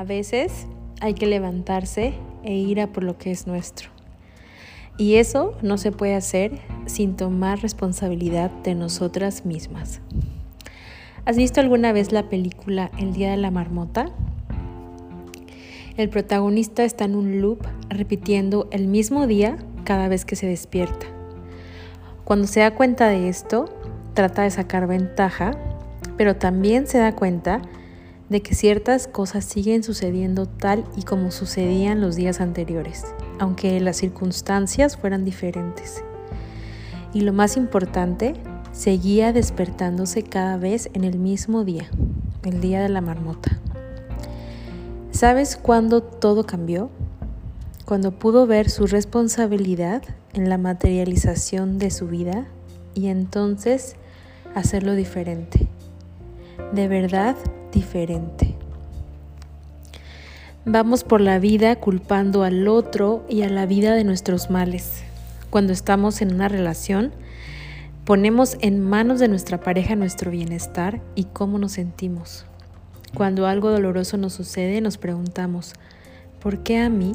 [0.00, 0.66] A veces
[1.02, 3.90] hay que levantarse e ir a por lo que es nuestro.
[4.96, 10.00] Y eso no se puede hacer sin tomar responsabilidad de nosotras mismas.
[11.26, 14.06] ¿Has visto alguna vez la película El Día de la Marmota?
[15.98, 17.60] El protagonista está en un loop
[17.90, 21.08] repitiendo el mismo día cada vez que se despierta.
[22.24, 23.66] Cuando se da cuenta de esto,
[24.14, 25.50] trata de sacar ventaja,
[26.16, 27.60] pero también se da cuenta
[28.30, 33.04] de que ciertas cosas siguen sucediendo tal y como sucedían los días anteriores,
[33.40, 36.02] aunque las circunstancias fueran diferentes.
[37.12, 38.34] Y lo más importante,
[38.72, 41.90] seguía despertándose cada vez en el mismo día,
[42.44, 43.58] el día de la marmota.
[45.10, 46.88] ¿Sabes cuándo todo cambió?
[47.84, 52.46] Cuando pudo ver su responsabilidad en la materialización de su vida
[52.94, 53.96] y entonces
[54.54, 55.66] hacerlo diferente.
[56.72, 57.34] De verdad
[57.72, 58.54] diferente.
[60.64, 65.02] Vamos por la vida culpando al otro y a la vida de nuestros males.
[65.48, 67.12] Cuando estamos en una relación,
[68.04, 72.44] ponemos en manos de nuestra pareja nuestro bienestar y cómo nos sentimos.
[73.14, 75.72] Cuando algo doloroso nos sucede, nos preguntamos,
[76.40, 77.12] ¿por qué a mí?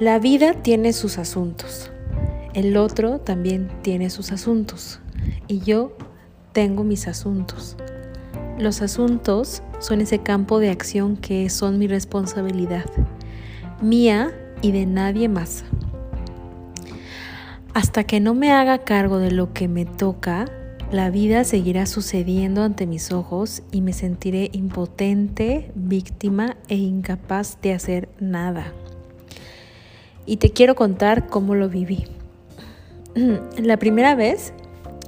[0.00, 1.90] La vida tiene sus asuntos,
[2.54, 5.00] el otro también tiene sus asuntos
[5.46, 5.96] y yo
[6.52, 7.76] tengo mis asuntos.
[8.60, 12.84] Los asuntos son ese campo de acción que son mi responsabilidad,
[13.80, 15.64] mía y de nadie más.
[17.72, 20.44] Hasta que no me haga cargo de lo que me toca,
[20.92, 27.72] la vida seguirá sucediendo ante mis ojos y me sentiré impotente, víctima e incapaz de
[27.72, 28.74] hacer nada.
[30.26, 32.04] Y te quiero contar cómo lo viví.
[33.56, 34.52] La primera vez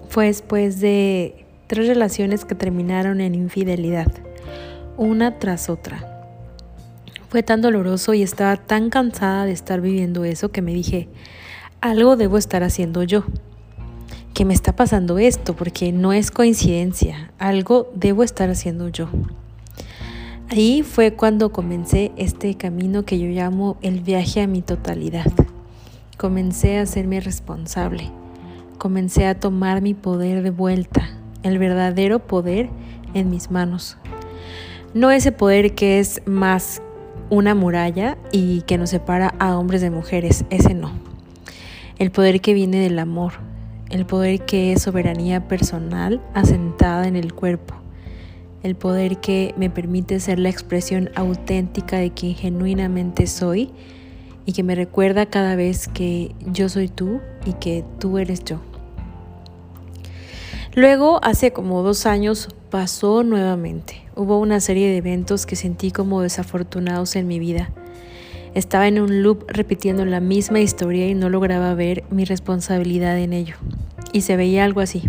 [0.08, 1.41] fue después de
[1.72, 4.12] tres relaciones que terminaron en infidelidad,
[4.98, 6.28] una tras otra.
[7.30, 11.08] Fue tan doloroso y estaba tan cansada de estar viviendo eso que me dije,
[11.80, 13.24] algo debo estar haciendo yo
[14.34, 19.08] que me está pasando esto, porque no es coincidencia, algo debo estar haciendo yo.
[20.50, 25.32] Ahí fue cuando comencé este camino que yo llamo el viaje a mi totalidad.
[26.18, 28.10] Comencé a hacerme responsable,
[28.76, 32.68] comencé a tomar mi poder de vuelta, el verdadero poder
[33.14, 33.98] en mis manos.
[34.94, 36.82] No ese poder que es más
[37.30, 40.92] una muralla y que nos separa a hombres de mujeres, ese no.
[41.98, 43.32] El poder que viene del amor,
[43.90, 47.74] el poder que es soberanía personal asentada en el cuerpo,
[48.62, 53.70] el poder que me permite ser la expresión auténtica de quien genuinamente soy
[54.44, 58.60] y que me recuerda cada vez que yo soy tú y que tú eres yo.
[60.74, 64.02] Luego, hace como dos años, pasó nuevamente.
[64.16, 67.70] Hubo una serie de eventos que sentí como desafortunados en mi vida.
[68.54, 73.34] Estaba en un loop repitiendo la misma historia y no lograba ver mi responsabilidad en
[73.34, 73.56] ello
[74.12, 75.02] y se veía algo así.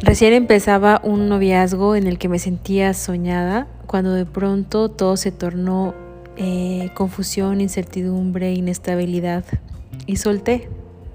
[0.00, 5.32] Recién empezaba un noviazgo en el que me sentía soñada cuando de pronto todo se
[5.32, 5.94] tornó
[6.36, 9.44] eh, confusión, incertidumbre, inestabilidad
[10.06, 10.68] y solté,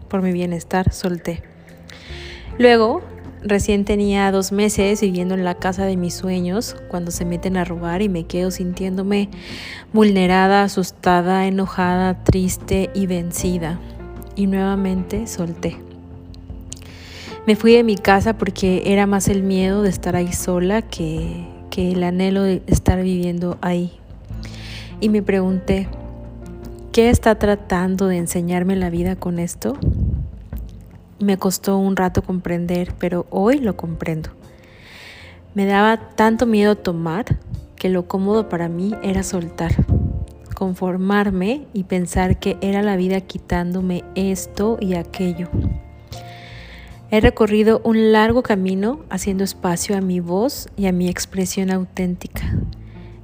[0.07, 1.54] por mi bienestar, solté.
[2.57, 3.01] Luego,
[3.43, 7.65] recién tenía dos meses viviendo en la casa de mis sueños cuando se meten a
[7.65, 9.29] robar y me quedo sintiéndome
[9.91, 13.79] vulnerada, asustada, enojada, triste y vencida.
[14.37, 15.77] Y nuevamente solté.
[17.45, 21.45] Me fui de mi casa porque era más el miedo de estar ahí sola que,
[21.69, 23.91] que el anhelo de estar viviendo ahí.
[24.99, 25.87] Y me pregunté,
[26.91, 29.77] ¿qué está tratando de enseñarme la vida con esto?
[31.19, 34.31] Me costó un rato comprender, pero hoy lo comprendo.
[35.53, 37.39] Me daba tanto miedo tomar
[37.77, 39.73] que lo cómodo para mí era soltar,
[40.55, 45.47] conformarme y pensar que era la vida quitándome esto y aquello.
[47.11, 52.57] He recorrido un largo camino haciendo espacio a mi voz y a mi expresión auténtica.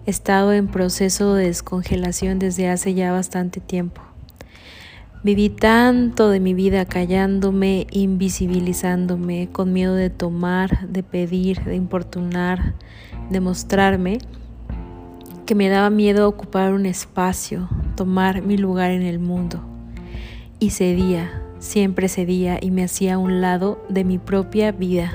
[0.06, 4.02] He estado en proceso de descongelación desde hace ya bastante tiempo.
[5.24, 12.74] Viví tanto de mi vida callándome, invisibilizándome, con miedo de tomar, de pedir, de importunar,
[13.30, 14.18] de mostrarme,
[15.46, 19.62] que me daba miedo ocupar un espacio, tomar mi lugar en el mundo.
[20.58, 25.12] Y cedía, siempre cedía y me hacía a un lado de mi propia vida.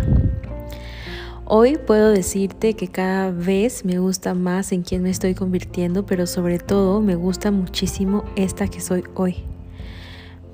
[1.47, 6.29] Hoy puedo decirte que cada vez me gusta más en quién me estoy convirtiendo, pero
[6.29, 9.56] sobre todo me gusta muchísimo esta que soy hoy.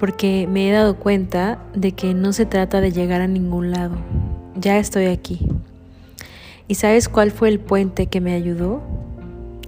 [0.02, 3.94] Porque me he dado cuenta de que no se trata de llegar a ningún lado.
[4.56, 5.46] Ya estoy aquí.
[6.66, 8.82] ¿Y sabes cuál fue el puente que me ayudó?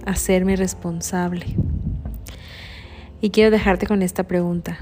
[0.05, 1.45] Hacerme responsable.
[3.21, 4.77] Y quiero dejarte con esta pregunta.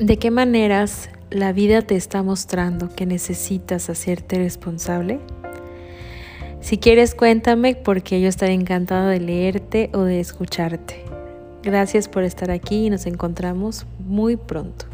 [0.00, 5.20] ¿De qué maneras la vida te está mostrando que necesitas hacerte responsable?
[6.60, 11.17] Si quieres, cuéntame porque yo estaré encantada de leerte o de escucharte.
[11.62, 14.86] Gracias por estar aquí y nos encontramos muy pronto.